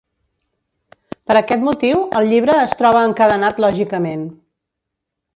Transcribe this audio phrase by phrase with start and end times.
[1.31, 4.25] Per aquest motiu, el llibre es troba encadenat lògicament.